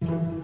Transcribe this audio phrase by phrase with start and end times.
[0.00, 0.35] 各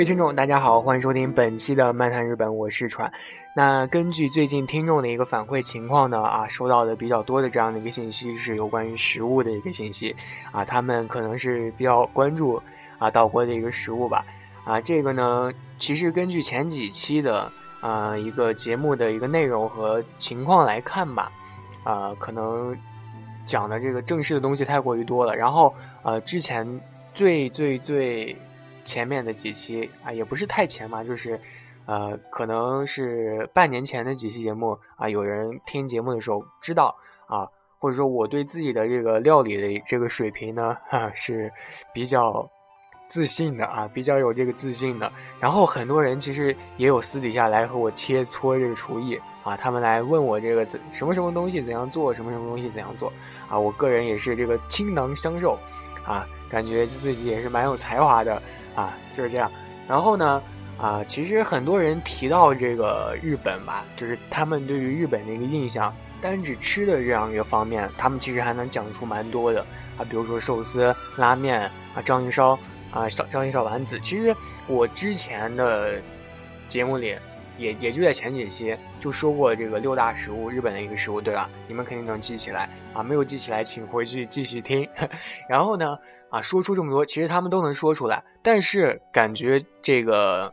[0.00, 3.12] 各位听众，大家好，欢迎收听本期的《漫谈日本》，我是川。
[3.54, 10.16] 那根据最近听众的一个反馈情况呢，啊，收到的比较多的这样的一个信息是有关于食物的一个信息，
[10.52, 12.58] 啊，他们可能是比较关注
[12.98, 14.24] 啊岛国的一个食物吧，
[14.64, 21.30] 啊，这个呢，其实根据前几期的啊一个节目的一个内容和情况来看吧，
[21.84, 22.74] 啊，可能
[23.44, 25.70] 讲的这个正式的东西太过于多了，然后
[26.02, 26.66] 呃，之前
[27.12, 28.34] 最最最。
[28.84, 31.40] 前面的几期啊，也不是太前嘛，就是，
[31.86, 36.94] 呃，可能是半年前的几期节目啊，有人听节目的时候知道
[37.26, 41.52] 啊，或者说我对自己的这个料理的这个水平呢，哈，是
[41.92, 42.48] 比较
[43.08, 45.10] 自信的啊，比较有这个自信的。
[45.40, 53.12] 然后很多人其实也有私底下来和我切磋这个厨艺啊，他们来问我这个怎什么什么东西怎样做，什么什么东西怎样做
[53.48, 55.58] 啊，我个人也是这个倾囊相授
[56.04, 58.40] 啊，感觉自己也是蛮有才华的。
[58.74, 59.50] 啊，就是这样。
[59.88, 60.42] 然后呢，
[60.80, 69.60] 啊，其实很多人提到这个日本吧，就是他们对于日本的一个印象，单指吃的这样一个方面，他们其实还能讲出蛮多的
[69.98, 70.04] 啊。
[70.08, 71.62] 比如说寿司、拉面
[71.94, 72.58] 啊、章鱼烧
[72.92, 73.98] 啊、小章鱼小丸子。
[74.00, 74.34] 其实
[74.66, 76.00] 我之前的
[76.68, 77.16] 节目里，
[77.58, 81.50] 也也就在前几期就说过这个六大食物，日本的一个食物，对吧？
[81.66, 83.02] 你们肯定能记起来啊。
[83.02, 84.88] 没有记起来，请回去继续听。
[85.48, 85.98] 然后呢？
[86.30, 90.52] 啊，说出这么多，其实他们都能说出来，但是感觉这个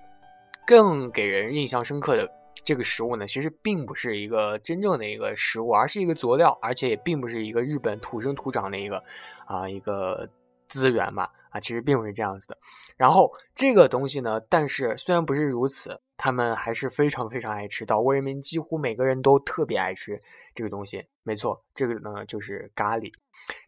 [0.66, 2.30] 更给人印象深刻的
[2.66, 9.04] 这个食物呢，其实并不是一个真正的一个食物，而是一个佐料，而且也并不是一个日本土生土长的一个
[9.46, 10.28] 啊一个
[10.68, 12.58] 资源嘛，啊，其实并不是这样子的。
[12.98, 20.20] 然后这个东西呢，但是虽然不是如此，他们还是非常非常爱吃，岛国人民几乎每个人都特别爱吃
[20.56, 21.06] 这个东西。
[21.22, 23.14] 没错，这个呢就是咖喱。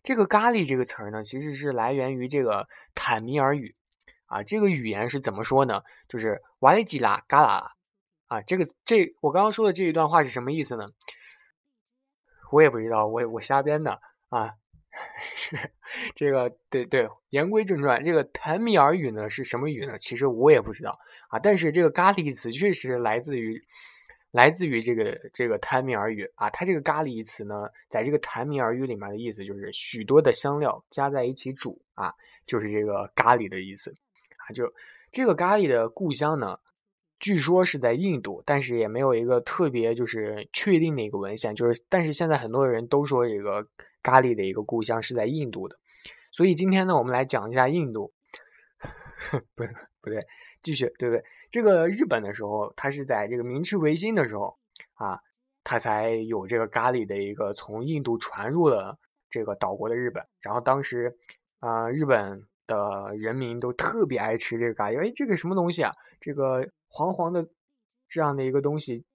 [0.04, 3.76] 这个“咖喱”这个词儿呢，其实是来源于这个坦米尔语，
[4.26, 5.84] 啊，这个语言是怎么说呢？
[6.08, 7.74] 就是“瓦里吉拉嘎拉”，
[8.28, 10.88] 啊，这个这我刚刚说的这一段话是什么意思呢？
[12.52, 14.52] 我也不知道，我我瞎编的啊。
[15.36, 15.58] 是
[16.16, 19.98] 这个，对对，言归正传，这个坦米尔语呢是什么语呢？
[19.98, 21.40] 其实我也不知道啊。
[21.40, 23.64] 但是这个“咖喱”词确实来自于。
[24.32, 32.14] 来自于这个这个坦米尔语啊，它这个咖喱一词呢，在这个坦米尔语里面的意思就是许多的香料加在一起煮啊，
[32.46, 33.92] 就是这个咖喱的意思
[34.38, 34.54] 啊。
[34.54, 34.72] 就
[35.12, 36.60] 这个咖喱的故乡呢，
[37.20, 41.56] 据说是在印度，但是也没有一个特别就是确定的一个文献。
[41.56, 43.68] 就是但是现在很多人都说这个
[44.04, 45.76] 咖喱的一个故乡是在印度的，
[46.32, 48.14] 所以今天呢，我们来讲一下印度，
[49.56, 49.64] 不
[50.02, 50.24] 不对。
[50.62, 51.24] 继续，对不对？
[51.52, 54.58] 这个日本的时候，它是在这个明治维新的时候
[54.94, 55.20] 啊，
[55.64, 58.98] 它才有这个咖喱的一个从印度传入了
[59.30, 60.26] 这个岛国的日本。
[60.42, 61.18] 然后当时
[61.60, 65.00] 啊，日本的人民都特别爱吃这个咖喱。
[65.00, 65.94] 哎，这个什么东西啊？
[66.20, 67.48] 这个黄黄的
[68.08, 69.06] 这样的一个东西，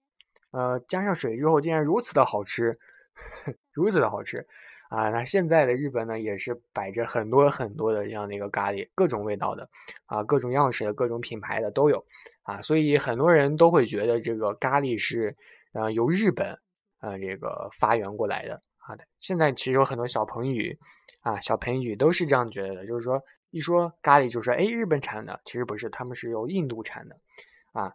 [0.51, 2.77] 呃，加上水之后竟然如此的好吃，
[3.71, 4.47] 如此的好吃。
[4.87, 9.67] 啊，那现在的日本呢，也是摆着很多很多的这样的一个咖喱，各种味道的，
[10.05, 12.05] 啊，各种样式的，各种品牌的都有，
[12.43, 15.35] 啊，所以很多人都会觉得这个咖喱是，
[15.73, 16.57] 呃，由日本，
[17.01, 20.63] 呃，这个发源过来的，啊，现在其实有很多小朋友，
[21.21, 23.19] 啊，小朋友都是这样觉得的，就是说
[23.49, 27.17] 一说咖喱就说，哎，日本产的，其实不是，他们是由印度产的，
[27.73, 27.91] 啊，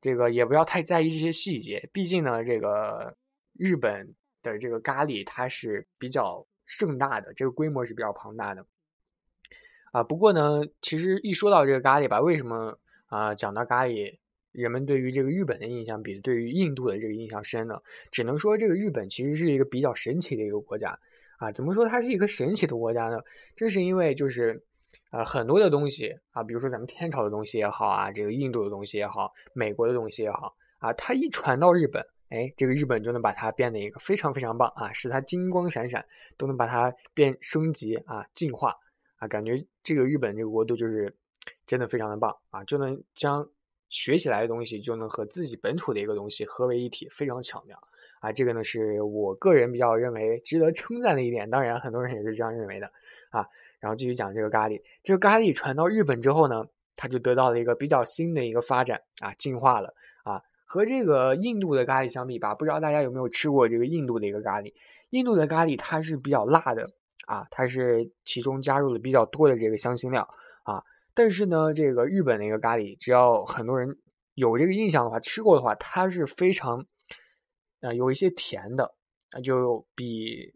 [0.00, 3.16] 这个也不要太在意这些细节，毕竟呢，这个
[3.58, 4.14] 日本。
[4.42, 8.66] 的这个咖喱它是比较盛大的，这个规模是比较庞大的
[9.92, 10.02] 啊。
[10.02, 14.18] 不过呢，其实一说到这个咖喱吧，为什么啊讲到咖喱，
[14.52, 17.80] 人们对于这个日本的印象比对于印度的这个印象深呢？
[18.10, 20.98] 只能说这个日本其实是一个比较神奇的一个国家
[21.38, 21.50] 啊。
[21.52, 23.18] 怎么说它是一个神奇的国家呢？
[23.56, 24.62] 正是因为就是
[25.10, 32.06] 啊很多的东西啊，比如说咱们天朝的东西也好啊，这个印度的东西也好，美国的东西也好啊，它一传到日本。
[32.30, 36.04] 哎，这个日本就能把它变得一个非常非常棒啊，使它金光闪闪，
[36.36, 38.76] 都能把它变升级啊，进化
[39.16, 41.14] 啊，感觉这个日本这个国度就是
[41.66, 43.48] 真的非常的棒啊，就能将
[43.88, 47.78] 学起来的东西就能和自己本土的一个东西合为一体，非常巧妙
[48.20, 48.30] 啊。
[48.30, 52.90] 这个呢是我个人比较认为值得称赞的一点，当然很多人也是这样认为的
[53.30, 53.46] 啊。
[53.80, 59.94] 然后继续讲这个咖喱，这个咖喱传到日本之后呢，它就得到了一个比较新的一个发展啊，进化了。
[60.68, 64.74] 和这个印度的咖喱相比吧，不知道大家有没有吃过这个印度的一个咖喱？
[65.10, 66.90] 印度的咖喱它是比较辣的
[67.26, 70.28] 啊，它是其中加入了比较多的这个香辛料
[70.64, 70.84] 啊。
[71.14, 73.96] 但是呢，这个日本的一个咖喱，只要很多人
[74.34, 76.84] 有这个印象的话，吃过的话，它是非常
[77.80, 78.94] 啊有一些甜的
[79.30, 80.52] 啊，就比。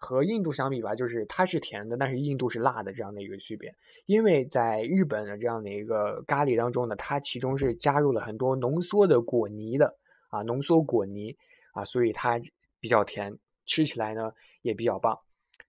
[0.00, 3.72] 和印度相比吧，就是它是甜的，但是印度是辣的这样的一个区别。
[4.06, 9.94] 因为在日本的这样的一个咖喱当中呢，它其中是加入了很多浓缩的果泥的
[10.30, 11.36] 啊，浓缩果泥
[11.74, 12.40] 啊，所以它
[12.80, 13.36] 比较甜，
[13.66, 14.32] 吃起来呢
[14.62, 15.20] 也比较棒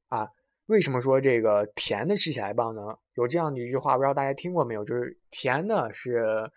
[0.08, 0.30] 啊。
[0.68, 2.98] 为什么说这个甜的吃起来棒呢？
[3.16, 4.86] 有这样的一句话，不知道大家听过没有？
[4.86, 6.50] 就是甜的是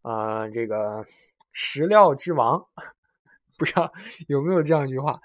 [0.00, 1.04] 呃这个
[1.52, 2.66] 食料之王，
[3.58, 3.92] 不知道
[4.28, 5.20] 有没有这样一句话？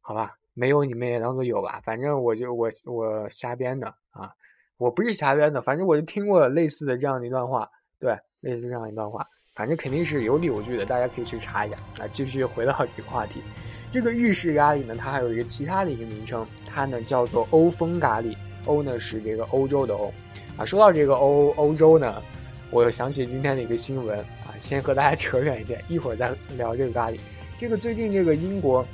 [0.00, 0.36] 好吧。
[0.54, 4.30] 没有你们也当做有吧，反正我就我我瞎编的啊，
[4.76, 7.68] 我不是瞎编的，反正我就听过类似的这样的一段话，
[7.98, 12.06] 对，类似这样一段话，反正肯定是有理有据的，大家可以去查一下啊。
[12.12, 13.42] 继续回到这个话题，
[13.90, 18.36] 这个日式咖喱呢，它还有一个其他的一个名称，它呢叫做欧风咖喱，
[18.66, 20.12] 欧呢是这个欧洲的欧
[20.56, 20.64] 啊。
[20.64, 22.22] 说到这个欧欧洲呢，
[22.70, 24.16] 我又想起今天的一个新闻
[24.46, 27.18] 啊，先和大家扯远一点，一会儿再聊这个咖喱。
[27.58, 28.86] 这个最近这个英国。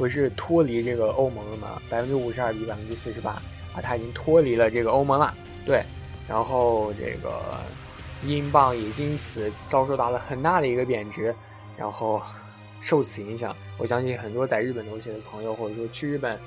[0.00, 1.78] 不是脱离这个欧盟了吗？
[1.90, 3.32] 百分之五十二比百分之四十八
[3.74, 5.36] 啊，它已经脱离了这个欧盟了。
[5.66, 5.82] 对，
[6.26, 7.38] 然后这个
[8.24, 11.34] 英镑也因此遭受到了很大的一个贬值，
[11.76, 12.18] 然后
[12.80, 16.38] 受此影响，我相信很多在日本留学的朋友，或者说去日本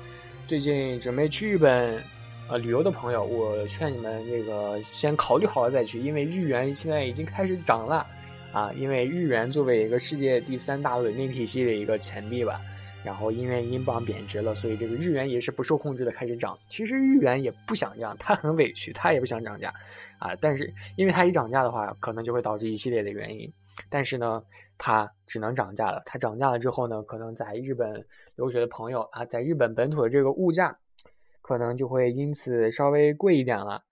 [0.48, 2.02] 最近准备去日本
[2.48, 8.04] 呃旅游的朋友，我劝你们这个先考虑好了再去，因为日元现在已经开始涨了
[8.50, 12.60] 啊，因为日元作为一个世界第三大稳定体系的一个钱币吧。
[13.04, 16.58] 然后因为英镑贬值了，所以这个日元也是不受控制的开始涨。
[16.68, 19.72] 其实日元也不想这样，它很委屈，它也不想涨价，
[20.18, 23.52] 啊，但是因为它一涨价的话，可能就会导致一系列的原因。
[23.90, 24.42] 但是呢，
[24.78, 26.02] 它只能涨价了。
[26.06, 28.06] 它涨价了之后呢，可能在日本
[28.36, 30.78] 留学的朋友啊，在日本本土的这个物价，
[31.42, 33.82] 可能就会因此稍微贵一点了。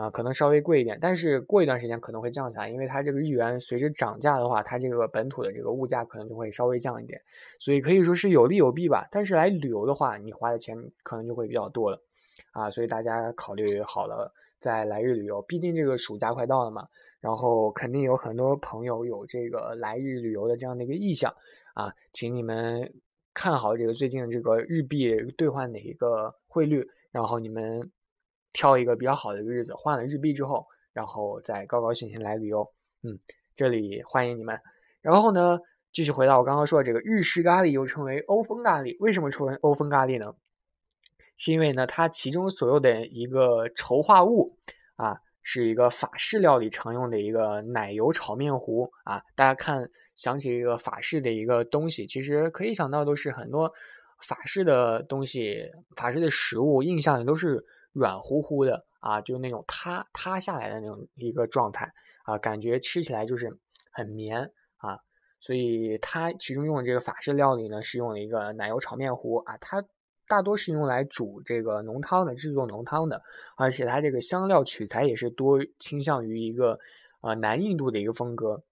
[0.00, 7.20] 啊，可能稍微贵一点，但是过一段时间可能会降下来，因为它这个日元随着涨价的话，它这个本土的这个物价可能就会稍微降一点，
[7.58, 9.06] 所以可以说是有利有弊吧。
[9.12, 12.00] 但是来旅游的话，你花的钱可能就会比较多了，
[12.52, 16.88] 啊，所以大家考虑好了再来日旅游，毕竟这个暑假快到了嘛，
[17.20, 21.30] 然后肯定有很多朋友有这个来日旅游的这样的一个意向，
[21.74, 22.90] 啊，请你们
[23.34, 27.90] 看好这个最近这个日币兑换的一个汇率，然后你们。
[28.52, 32.66] 挑一个比较好的一个日子，换了日币之后，然后再高高兴兴来旅游。
[33.02, 33.18] 嗯，
[33.54, 34.60] 这里欢迎你们。
[35.00, 35.58] 然后呢，
[35.92, 38.96] 继续回到我刚刚说的这个日式咖喱，又称为欧风咖喱。
[39.00, 40.34] 为什么称为欧风咖喱呢？
[41.36, 44.58] 是因为呢，它其中所有的一个筹划物
[44.96, 49.22] 啊，是一个法式料理常用的一个奶油炒面糊啊。
[49.36, 53.72] 大家看，想起一个法式的一个东西，其实可以想到都是很多
[54.26, 57.64] 法式的东西，法式的食物，印象里都是。
[57.92, 61.92] 软乎乎的啊，就那种塌塌下来的那种一个状态
[62.24, 63.58] 啊，感觉吃起来就是
[63.92, 64.98] 很绵啊，
[65.40, 69.84] 所以它其中用的这个法式料理呢，是用了一个奶油炒面糊啊，它
[70.28, 73.22] 大多是用来煮这个浓汤的，制作浓汤的，
[73.56, 76.78] 而且它这个香料取材也是多倾向于一个
[77.20, 78.62] 呃南印度的一个风格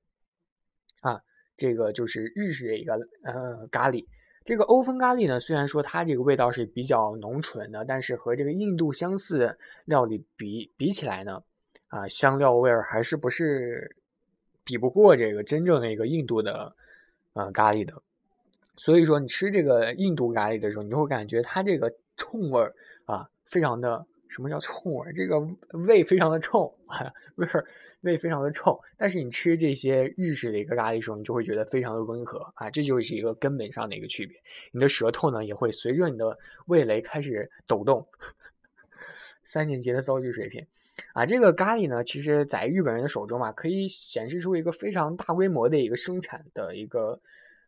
[1.00, 1.21] 啊，
[1.57, 4.07] 这个就是日式的一个呃咖喱。
[4.49, 11.43] 这个欧风咖喱呢，虽然说它这个味道是比较浓醇的，但是和这个印度相似料理比比起来呢，
[11.88, 13.95] 啊，香料味儿还是不是
[14.64, 16.75] 比不过这个真正的一个印度的
[17.35, 17.93] 呃咖喱的。
[18.78, 22.75] 所以说，你吃这个印度咖喱的时候，你就会感觉它这个冲味儿
[23.05, 25.12] 啊，非常的什么叫冲味儿？
[25.12, 25.38] 这个
[25.87, 26.75] 味非常的冲，
[27.37, 27.67] 味儿。
[28.02, 34.40] 味非常的臭，但是你吃这些日式的一个咖喱的时候，你就会觉得非常的温和啊，这就是一个根本上的一个区别。
[34.73, 38.07] 你的舌头呢也会随着你的味蕾开始抖动。
[39.43, 40.67] 三年级的造句水平
[41.14, 47.21] 啊，这个咖喱呢，其实在日本人的手中嘛，可以显示出一个非常大规模的一个生产的一个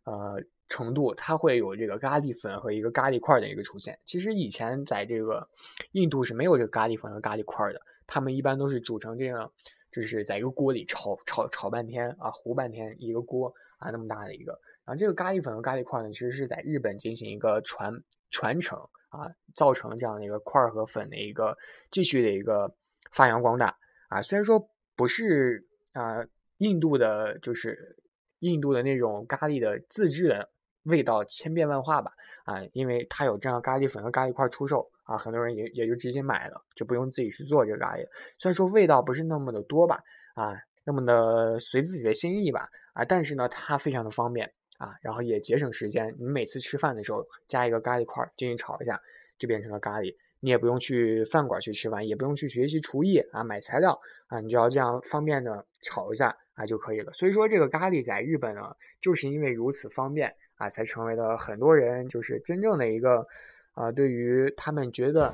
[0.05, 3.99] 呃程度，它会有这个咖喱粉和一个咖喱块的一个出现。
[4.05, 5.49] 其实以前在这个
[5.93, 9.51] 印度是没有这个咖喱粉和咖喱块的，他们一般都是煮成这样。
[9.93, 14.53] 就是在一个锅里炒炒炒半天啊，糊半天一个锅啊，那么大的一个。
[14.85, 17.93] 然后这个咖喱粉和咖喱块呢，其实是在日本进行一个传
[18.31, 18.79] 传承
[19.09, 21.57] 啊，造成这样的一个块和粉的一个
[21.91, 22.75] 继续的一个
[23.13, 23.77] 发扬光大
[24.09, 24.23] 啊。
[24.23, 26.25] 虽然说不是啊，
[26.59, 27.97] 印度的，就是
[28.39, 30.51] 印度的那种咖喱的自制的
[30.85, 32.13] 味道千变万化吧
[32.45, 34.91] 啊，因为它有这样咖喱粉和咖喱块出售。
[35.11, 38.07] 啊，很多人也也就直接买了，就不用自己去做这个咖喱。
[38.38, 40.00] 虽然说味道不是那么的多吧，
[40.37, 44.47] 啊，那么的随自己的心意吧，啊，但是呢，它非常的方便
[44.79, 46.14] 啊，然后也节省时间。
[46.17, 49.00] 你每次吃饭的时候加一个咖喱块进去炒一下，
[49.37, 50.14] 就变成了咖喱。
[50.38, 57.12] 你也不用去饭馆去吃饭，也不用去学习厨艺啊，买材料啊，你只要这样方便的炒一下啊就可以了。
[57.12, 63.26] 所以说这个咖喱在日本呢，就是因为如此方便啊，才成为了很多人就是真正的一个
[63.75, 65.33] 啊，对于他们觉得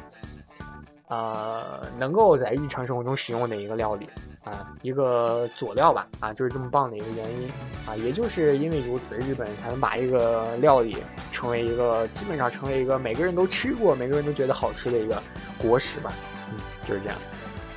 [1.08, 4.08] 呃能够在日常生活中使用的一个料理。
[4.46, 7.50] 啊，一个佐料吧，啊，就是这么棒的一个原因，
[7.84, 10.98] 啊，也就是因为如此，日本才能把一个料理
[11.32, 15.20] 成为一个基本上成为一个每个人都吃过、每个人都觉得好吃的一个
[15.58, 16.12] 国食吧，
[16.52, 17.18] 嗯，就是这样。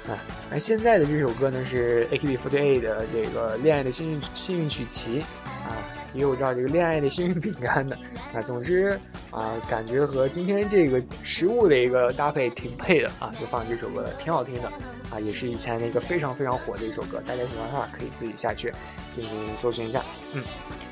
[0.07, 0.13] 啊，
[0.51, 5.21] 那现在的这首歌呢是 AKB48 的这个《恋爱的幸运幸运曲奇》，
[5.67, 5.73] 啊，
[6.13, 7.97] 也有叫这个《恋爱的幸运饼干》的，
[8.31, 8.99] 啊，总之
[9.31, 14.71] 啊，感觉和今天这个食物的一个搭配挺配的啊，就放这首歌了，挺好听的。
[15.11, 18.73] 啊，也是以前那个非常非常火的一首歌，大家喜欢的话可以自己下去
[19.13, 20.03] 进行搜寻一下。
[20.33, 20.43] 嗯，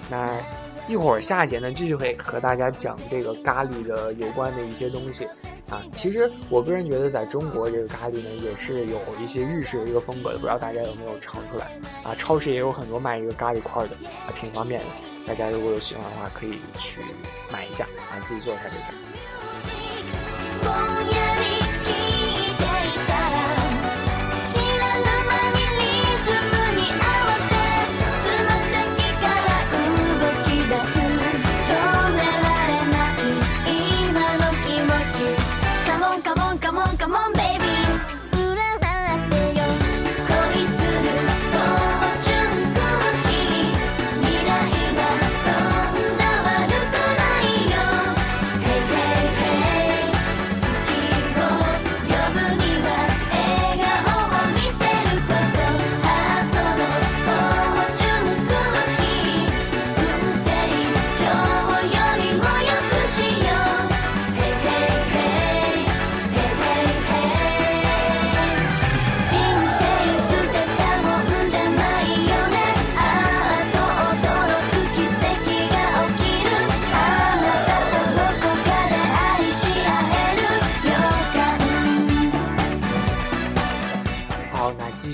[0.10, 0.40] 那
[0.88, 5.28] 一会儿下节呢，继续会和大家讲这个咖喱的有关的一些东西。
[5.70, 11.66] 啊，其实我个人觉得，在中国这个咖喱呢，也是有一些日式的一个风格的，不知道大家有没有尝出来？
[12.04, 13.90] 啊，超市也有很多卖一个咖喱块的，
[14.26, 14.86] 啊，挺方便的。
[15.28, 17.02] 大家如果有喜欢的话，可以去
[17.52, 18.84] 买一下，啊，自己做一下这个。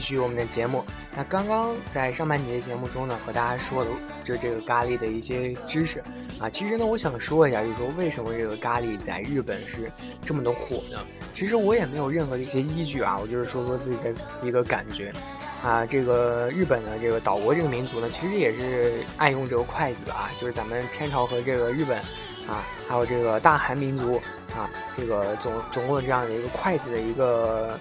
[0.04, 0.84] 续我们的节目，
[1.16, 3.90] 那刚刚在上半节节目中呢，和大家说的
[4.26, 6.04] 就这个咖喱的一些知识
[6.40, 6.50] 啊。
[6.50, 9.90] 其实呢，我想说一下，就是说为什么这个咖喱在日本是
[10.22, 11.00] 这么的火呢？
[11.34, 15.12] 其实我也没有任何的一些依据啊，我就是说说自己的一个感觉
[15.64, 15.86] 啊。
[15.86, 21.98] 这个日本的这个岛国这个民族呢，其实也是爱用这个筷子啊，就是咱们天朝和这个日本
[22.48, 24.18] 啊，还有这个大韩民族
[24.56, 27.80] 啊，这个总总共这样的一个筷子的一个。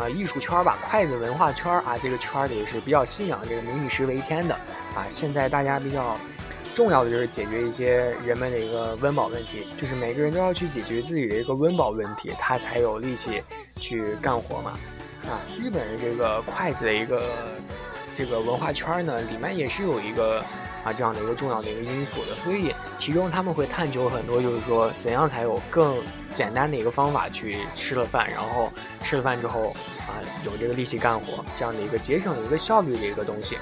[0.00, 4.54] 啊，艺术圈吧，筷子文化圈啊，这个圈里是比较信仰这个民以食为天的
[4.94, 5.04] 啊。
[5.10, 6.16] 现在大家比较
[6.74, 13.42] 重要的就是解决一些人们的一个温饱问题，就是每个人都要去解决自己的一个温饱问题，他才有力气
[13.76, 14.70] 去干活嘛。
[15.28, 17.22] 啊，日本的这个筷子的一个
[18.16, 20.42] 这个文化圈呢，里面也是有一个
[20.84, 25.96] 啊这样的一个重要的一个因素的，所以其中他们会探究很多，就是说怎样才有更
[26.34, 28.72] 简单的一个方法去吃了饭，然后
[29.02, 29.72] 吃了饭之后。
[30.10, 33.56] 啊，有这个力气干活，这样的一个节省一个效率的一个东西。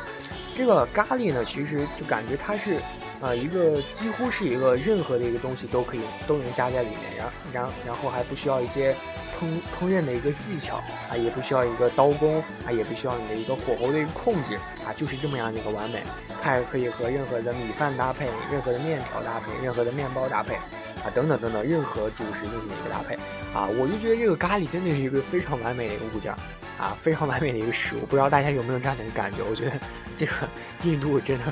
[0.57, 2.81] 这个咖喱呢，其实就感觉它是，
[3.21, 8.97] 呃，一个几乎是一个任何的一个东西都可以都能加在里面，然然然后还不需要一些
[9.39, 16.03] 烹烹饪的一个技巧啊，也不需要一个刀工啊，也不需要你的一个火候的一个控制啊，就是这么样的一个完美。
[16.41, 20.57] 它也可以和任何的米饭搭配，任何的面条搭配，任何的面包搭配。
[20.99, 23.15] 啊，等等等等，任何主食进行一个搭配，
[23.55, 26.33] 啊，我就觉得这个咖喱真的是一个非常完美的一个物件，
[26.77, 28.01] 啊，非常完美的一个食物。
[28.01, 29.39] 不知道大家有没有这样的一个感觉？
[29.49, 29.73] 我觉得
[30.17, 30.33] 这个
[30.83, 31.45] 印度真的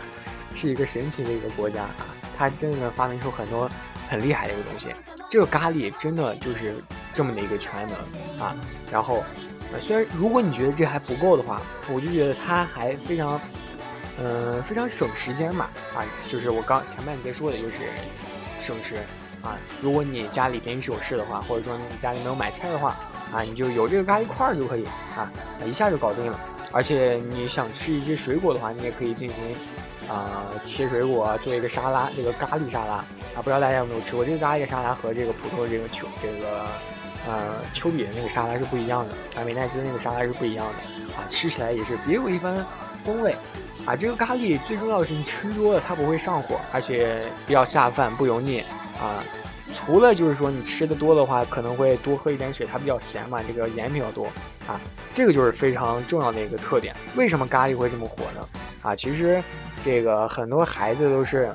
[0.57, 3.71] 是一个神奇的一个国家啊，它真的发明出很多
[4.09, 4.89] 很厉害的一个东西。
[5.31, 6.83] 这个咖喱真的就是
[7.17, 8.55] 这么的一个全能啊。
[8.93, 9.25] 然后，
[9.73, 11.61] 呃虽然如果你觉得这还不够的话，
[11.93, 13.41] 我就觉得它还非常，
[14.21, 15.65] 嗯，非常省时间嘛。
[15.97, 17.79] 啊，就是我刚前半节说的就是
[18.61, 18.95] 省时。
[19.43, 22.97] 啊，如果你家里临时有事的话，或者说你家里没有买菜的话，
[23.33, 25.31] 啊，你就有这个咖喱块儿就可以啊，
[25.65, 26.41] 一下就搞定了。
[26.73, 29.37] 而且你想吃一些水果的话，你也可以进行
[30.09, 33.05] 啊切水果做一个沙拉，这个咖喱沙拉啊，
[33.37, 36.67] 不知道大家有没有吃过这个咖喱沙拉和这个普通的这个球这个
[37.27, 42.65] 呃丘比的那个沙拉是不一样的，啊美奈滋那个沙拉是不一样的啊，吃起来也是别有一番
[43.05, 43.35] 风味
[43.85, 43.97] 啊。
[43.97, 48.61] 这个咖喱最重要的是你吃多了它不会上火，而且比较下饭不油腻。
[49.01, 49.23] 啊，
[49.75, 54.27] 除了就是说你吃的多的话，可能会多喝一点水，它比较咸嘛，这个盐比较多
[54.67, 54.81] 啊，
[55.13, 56.95] 这个就是非常重要的一个特点。
[57.17, 58.49] 为什么咖喱会这么火呢？
[58.83, 59.43] 啊，其实
[59.85, 61.55] 这个很多孩子都是。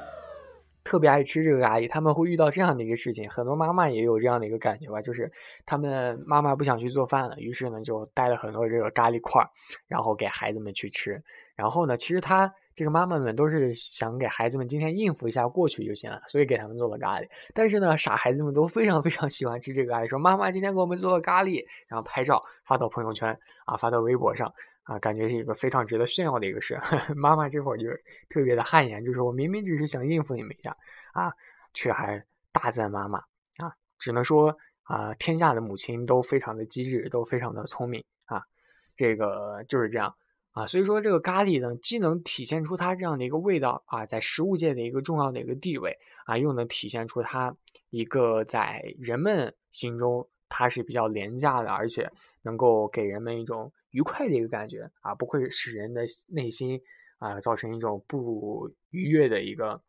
[0.83, 5.31] 特别爱吃这个咖喱，他们会遇到这样的一个事情，很多妈妈也有这样的一个感觉吧，就是
[5.65, 9.43] 他们妈妈不想去做饭了，于是呢就带了很多这个咖喱块，
[9.87, 11.21] 然后给孩子们去吃。
[11.55, 17.27] 然后呢，其实他这个妈妈们都是想给孩子们今天应付一下过去就行了，所以给他们做了咖喱。
[17.53, 24.51] 但是呢，傻孩子们都非常非常喜欢吃这个咖喱，说妈妈今天给我们做了咖喱，然后拍照发到朋友圈啊，发到微博上。
[24.83, 26.79] 啊，感觉是一个非常值得炫耀的一个事。
[27.15, 27.87] 妈妈这会儿就
[28.29, 30.75] 特别的汗颜，就是我明明只是想应付你们一下
[31.13, 31.31] 啊，
[31.73, 33.19] 却还大赞妈妈
[33.57, 38.43] 啊，只能说啊，天下的母亲都非常的机智，都非常的聪明啊，
[38.97, 40.15] 这个就是这样
[40.51, 40.65] 啊。
[40.65, 45.95] 所以说，这个咖喱呢，既能体现出它这样的一个味道啊，在食物界的一个重要的一个地位
[46.25, 47.55] 啊，又能体现出它
[47.91, 52.11] 一个在人们心中它是比较廉价的，而且
[52.41, 53.71] 能够给人们一种。
[53.91, 56.81] 愉快的一个感觉啊，不会使人的内心
[57.19, 59.81] 啊造成一种不愉悦的一个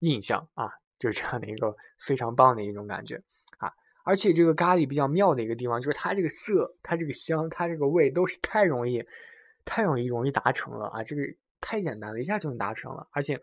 [0.00, 3.22] 印象啊，就是这样的一个非常棒的一种感觉
[3.56, 3.72] 啊。
[4.04, 9.02] 而且这个咖喱比较妙的一个地方，就是它这个色、它这个香、它这个味都是太容易、
[9.64, 11.22] 太容易、容易达成了啊，这个
[11.60, 13.42] 太简单了，一下就能达成了，而且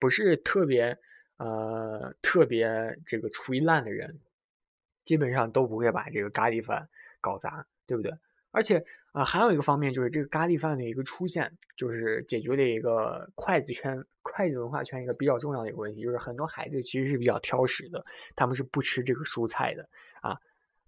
[0.00, 0.98] 不是特别
[1.36, 4.18] 呃特别这个厨艺烂的人，
[5.04, 6.88] 基本上都不会把这个咖喱饭
[7.20, 8.12] 搞砸，对不对？
[8.50, 8.84] 而且。
[9.12, 18.04] 啊，还有一个方面就是这个咖喱饭的一个出现，就是解决了一个筷子圈、筷子文化圈一个比较重要的一个问题，就是很多孩子其实是比较挑食的，
[18.36, 19.88] 他们是不吃这个蔬菜的
[20.20, 20.38] 啊。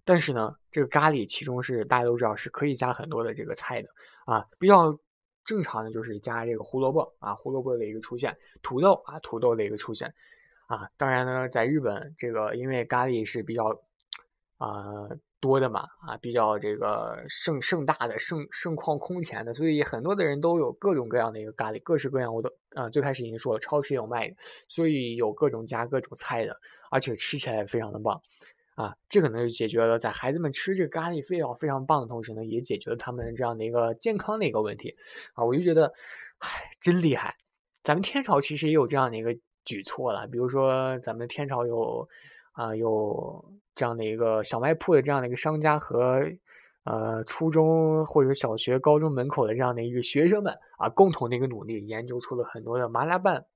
[0.05, 3.89] 但是呢，这个咖喱其中是大家都知道是可以加很多的这个菜的
[4.25, 4.97] 啊，比较
[5.43, 10.13] 正常的就是加这个胡萝卜啊，胡萝卜的一个出现，土豆啊，土豆的一个出现
[10.67, 10.89] 啊。
[10.95, 13.81] 当然呢，在日本这个因为咖喱是比较
[14.57, 15.09] 啊。
[15.43, 22.33] 多的嘛啊，比较这个盛盛大的盛盛况空前的，所以很多的人都有各种各样的一个咖喱，各式各样。
[22.33, 24.35] 我都啊，最开始已经说了，超市也有卖的，
[24.69, 26.55] 所以有各种加各种菜的，
[26.89, 28.21] 而且吃起来也非常的棒
[28.75, 28.95] 啊。
[29.09, 34.95] 这可能就解决了在孩子们吃这个咖喱非常非常棒的同时呢，也解决了他们这样的一个健康的一个问题
[35.33, 35.43] 啊。
[35.43, 35.93] 我就觉得，
[36.39, 37.35] 唉，真厉害。
[37.83, 42.07] 咱们天朝其实也有这样的一个举措了，比如说咱们天朝有
[42.53, 43.53] 啊有。
[43.75, 46.21] 这样的一个小卖铺的这样的一个商家和，
[46.83, 53.47] 呃，初中或者小学、高中门口的这样的一个学生们啊，共同的一个努力，研究出了很多的麻辣拌，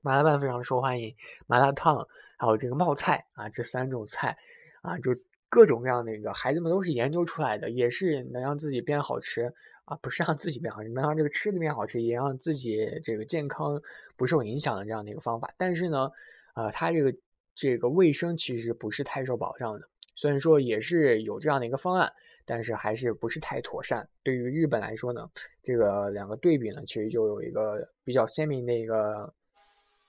[0.00, 1.14] 麻辣拌非常受欢迎，
[1.46, 2.08] 麻辣烫，
[2.38, 4.34] 还有这个冒菜啊，这三种菜
[4.80, 5.14] 啊，就
[5.50, 9.52] 各种各样的一个孩子们都是研究出来的，也是能让自己变好吃
[9.84, 13.78] 啊，不是让自己变好吃，能让这个吃的变好吃，也让自己这个健康
[14.16, 15.52] 不受影响的这样的一个方法。
[15.58, 16.10] 但是呢，
[16.54, 17.14] 呃，他这个。
[17.54, 22.12] 这个卫生其实不是太受保障的，虽然说也是有这样的一个方案，
[22.44, 24.08] 但是还是不是太妥善。
[24.24, 25.30] 对于日本来说呢，
[25.62, 29.32] 这个两个对比呢，其实就有一个比较鲜明的一个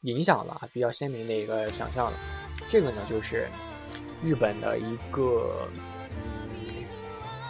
[0.02, 2.18] 影响了，比较鲜明的一个想象了。
[2.68, 3.48] 这个呢，就是
[4.24, 5.70] 日本的一个
[6.12, 6.84] 嗯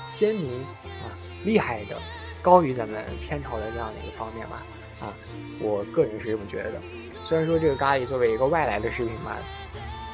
[0.08, 1.08] 鲜明啊
[1.46, 1.98] 厉害的，
[2.42, 4.66] 高于咱们天朝的这样的一个方面吧。
[5.00, 5.14] 啊，
[5.60, 6.82] 我个人是这么觉得的。
[7.26, 9.38] 虽然说这个咖喱作为一个外来的食品嘛。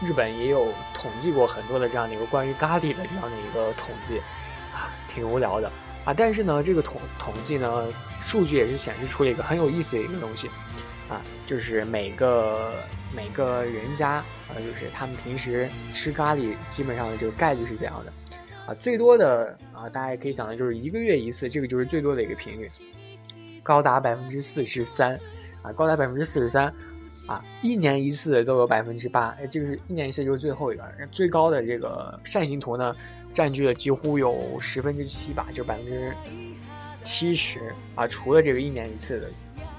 [0.03, 4.17] 日本也有统计过很多的这样的一个关于咖喱的这样的一个统计，
[4.73, 5.71] 啊，挺无聊的
[6.03, 6.11] 啊。
[6.11, 7.85] 但是呢，这个统统计呢，
[8.23, 10.47] 数据也是显示出了一个很有意思的一个东西，
[11.07, 12.73] 啊，就是每个
[13.15, 14.13] 每个人家
[14.49, 18.11] 啊，就是他们平时吃咖喱基本上的这个概率是怎样的，
[18.65, 22.67] 啊，最多的啊，大家也可以想到就是一个月一次，这个就是最多的一个频率，
[23.61, 25.13] 高达百分之四十三，
[25.61, 26.73] 啊，高达百分之四十三。
[27.27, 32.95] 啊，一年一次都有百分之八，哎，这个是一年一次就是最后一个，最高的这个扇形图呢，
[33.33, 36.13] 占据了几乎有十分之七吧，就百分之
[37.03, 39.29] 七十啊，除了这个一年一次的，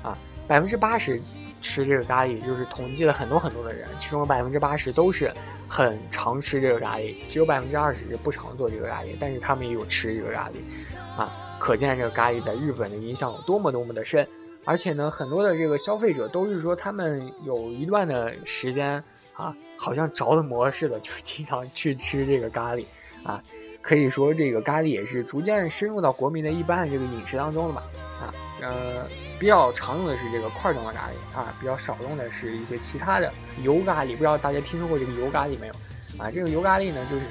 [0.03, 1.21] 啊，百分之八十
[1.61, 5.33] 吃这个咖喱，就是统计了很多很多的人，其中百分之八十都是
[5.69, 14.27] 很常吃这个咖喱，只有百分之二十是不常做这个咖喱，但是他们也有吃这个咖喱，啊，可见这个咖喱在日本的影响有多么多么的深。
[14.65, 19.03] 而且呢，很多的这个消费者都是说，他们有一段的时间
[19.35, 22.85] 啊，好像着了魔似的，就经常去吃这个咖喱
[23.25, 23.43] 啊。
[23.81, 27.83] 可以说，这个咖喱也是逐渐深入到国民的一般的这个饮食当中了嘛。
[28.21, 29.05] 啊，呃，
[29.41, 34.13] 比较常用的是这个块状的咖喱啊，比较少用的是一些其他的油咖喱。
[34.13, 35.75] 不知道大家听说过这个油咖喱没有？
[36.19, 37.25] 啊，这个油咖喱呢，就是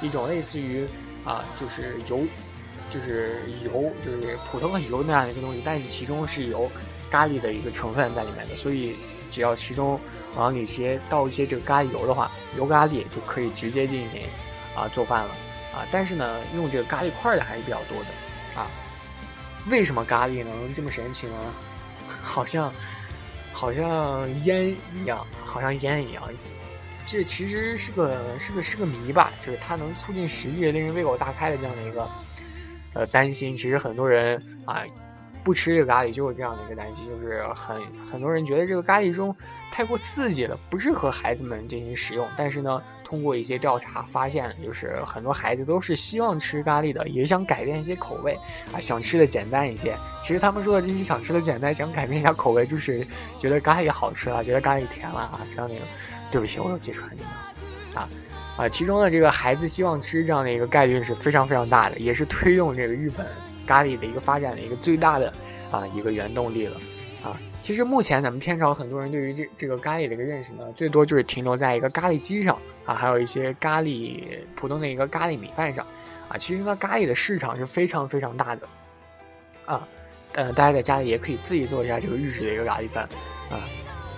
[0.00, 0.84] 一种类似于
[1.24, 2.26] 啊，就是油。
[2.92, 6.70] 就是油，就是普通的油那样的一个东西，但是其中是有
[7.10, 8.96] 咖喱的一个成分在里面的，所以
[9.30, 9.98] 只要其中
[10.36, 14.22] 往里直接倒一些这个咖喱油的话，油咖喱就可以直接进行
[14.76, 15.30] 啊做饭了
[15.74, 15.86] 啊。
[15.90, 18.66] 但是呢，用这个咖喱块的还是比较多的啊。
[19.70, 21.34] 为什么咖喱能这么神奇呢？
[22.22, 22.72] 好像
[23.52, 26.22] 好像烟一样，好像烟一样。
[27.04, 32.08] 这其实是个是个是个谜吧，就是它能促进食欲，令人胃口大开的这样的一个
[32.94, 33.54] 呃担心。
[33.54, 34.82] 其实很多人啊
[35.44, 39.34] 不吃这个咖喱，就有这样的一个担心，就是很很多人觉得这个咖喱中
[39.72, 42.26] 太过刺激了，不适合孩子们进行食用。
[42.36, 48.38] 但是呢，通过一些调查发现，就是很多孩子都是希望吃咖喱的，也想改变一些口味
[48.72, 49.96] 啊，想吃的简单一些。
[50.20, 53.06] 其实他们说的这些想吃的简单，想改变一下口味，就是
[53.38, 55.74] 觉得咖喱好吃了，觉得咖喱甜了啊，这样的。
[56.30, 57.30] 对不起，我又揭穿你们
[57.94, 58.08] 啊
[58.56, 58.68] 啊！
[58.68, 63.26] 其中的这个孩子希望吃这样的一个概率是非常非常大的，也是推动这个日本
[63.66, 65.32] 咖喱的一个发展的一个最大的
[65.70, 66.76] 啊一个原动力了
[67.24, 67.38] 啊。
[67.62, 74.22] 其实目前咱们天朝很多人对于这这个咖喱的一个认识呢，最多就是停留在一个咖喱鸡上啊，还有一些咖喱
[74.54, 75.86] 普通的一个咖喱米饭上
[76.28, 76.36] 啊。
[76.36, 78.68] 其实呢，咖喱的市场是非常非常大的
[79.64, 79.88] 啊，
[80.34, 83.08] 呃，大家在家里也可以自己做一下这个日式的一个咖喱饭
[83.48, 83.62] 啊。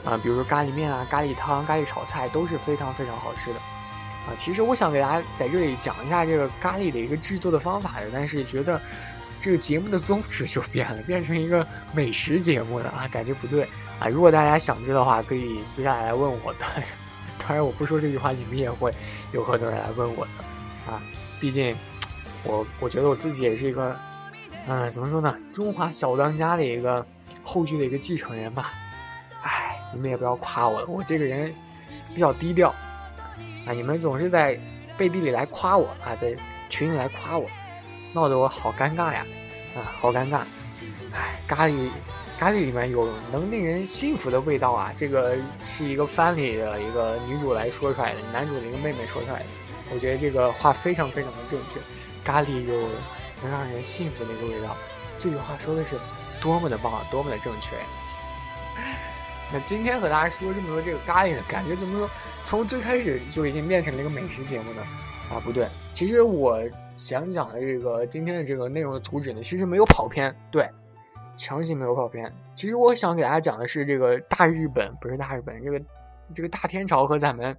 [0.04, 3.58] 啊，比如说咖喱面啊、咖喱汤、咖喱炒菜都是非常非常好吃的，
[4.26, 8.80] 啊，其实我想给大家在这里讲一下这个咖喱的一个制作的方法的，但是觉得
[9.40, 13.68] 这个节目的宗旨就变了，变成一个美食节目了啊，感觉不对
[14.00, 14.08] 啊。
[14.08, 16.60] 如果大家想知道的话，可以私下来问我的，
[17.38, 18.90] 当然我不说这句话，你们也会
[19.32, 21.02] 有很多人来问我的啊。
[21.38, 21.76] 毕竟
[22.44, 23.94] 我我觉得我自己也是一个，
[24.66, 27.04] 嗯，怎么说呢，中华小当家的一个
[27.42, 28.72] 后续的一个继承人吧。
[29.92, 31.54] 你们也不要夸我了，我这个人
[32.14, 32.74] 比较低调
[33.66, 33.72] 啊！
[33.72, 34.58] 你们总是在
[34.96, 36.34] 背地里来夸我啊，在
[36.68, 37.48] 群里来夸我，
[38.12, 39.26] 闹得我好尴尬呀！
[39.74, 40.40] 啊，好尴尬！
[41.12, 41.88] 哎，咖喱
[42.38, 44.92] 咖喱里面有能令人幸福的味道啊！
[44.96, 49.46] 这个是一个番里的一个女主来说出来的，男主的一个妹妹说出来的。
[49.92, 51.80] 我觉得这个话非常非常的正确，
[52.24, 52.88] 咖喱有
[53.42, 54.76] 能让人幸福的一个味道。
[55.18, 55.98] 这句话说的是
[56.40, 57.76] 多么的棒，多么的正确！
[59.60, 62.10] 今天和大家说这么多这个咖喱呢，感觉怎么说，
[62.44, 64.82] 从最开始就已经变成了一个美食节目呢？
[65.30, 66.60] 啊，不对，其实我
[66.94, 70.68] 想讲的这个今天的这个内容的主旨呢，其实没有跑偏，对，
[71.34, 72.30] 强行没有跑偏。
[72.54, 75.80] 其实我想给大家讲的是这个大日本，不是大日本，这个
[76.34, 77.56] 这个大天朝和咱们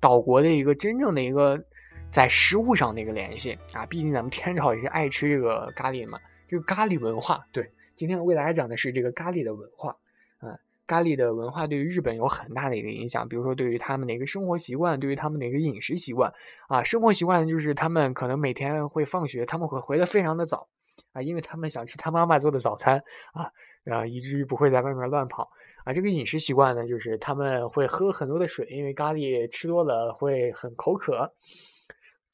[0.00, 1.62] 岛国的一个真正的一个
[2.08, 3.84] 在食物上的一个联系啊。
[3.84, 6.18] 毕竟咱们天朝也是爱吃这个咖喱嘛，
[6.48, 7.44] 这个咖喱文化。
[7.52, 9.94] 对，今天我给大家讲的是这个咖喱的文化。
[10.40, 16.32] 嗯咖喱的文化对于日本有很大的一个影响，比如说对于他们的一个生活习惯，对于他们的一个饮食习惯
[16.68, 20.68] 啊，生活习惯就是他们可能每天会放学，他们会回得非常的早
[21.12, 23.50] 啊，因为他们想吃他妈妈做的早餐啊，
[23.90, 25.50] 啊，以至于不会在外面乱跑
[25.84, 25.92] 啊。
[25.94, 31.32] 这个饮食习惯呢，就是他们会喝很多的水，因为咖喱吃多了会很口渴，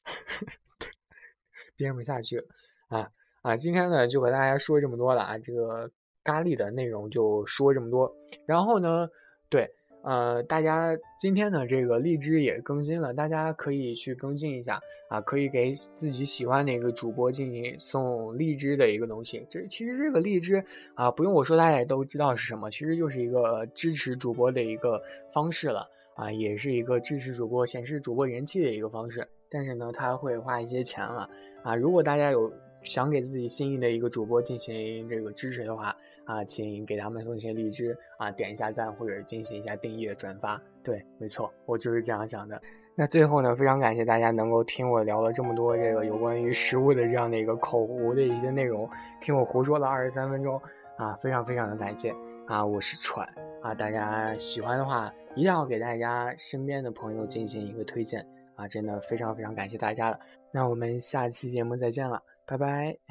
[1.77, 2.45] 编不下去了
[2.89, 3.09] 啊
[3.43, 3.55] 啊！
[3.55, 5.89] 今天呢就和大家说这么多了啊，这个。
[6.23, 9.09] 咖喱的内容就说这么多，然后呢，
[9.49, 9.71] 对，
[10.03, 14.79] 呃，大家今天呢这个荔枝也更新了，大家可以去更新一下
[15.09, 19.45] 啊，可以给自己喜欢的一个主播进行送荔枝的一个东西。
[19.49, 25.01] 这其实这个荔枝啊，不用我说，大家也都知道是什么，其实就是一个支持主播的一个
[25.33, 29.27] 方式了啊，也是一个支持主播、显示主播人气的一个方式。
[29.49, 31.27] 但是呢，他会花一些钱了
[31.63, 32.51] 啊，如果大家有。
[32.83, 35.95] 想给自己心仪的一个主播进行这个支持的话
[36.31, 40.61] 啊，请给他们送一些荔枝啊，点一下赞或者进行一下订阅转发。
[40.81, 42.59] 对，没错，我就是这样想的。
[42.95, 48.89] 那最后呢，非常感谢大家能够听我聊了这么多这个有关于食物的这样的一个口胡的一些内容，
[49.19, 50.57] 听我胡说了二十三分钟
[50.95, 52.15] 啊，非常非常的感谢
[52.47, 53.27] 啊，我是喘
[53.61, 60.17] 啊，大家喜欢的话一定要给大家身边的朋友进行一个推荐啊，真的非常非常感谢大家了。
[60.49, 62.23] 那我们下期节目再见了。
[62.45, 63.10] 拜拜。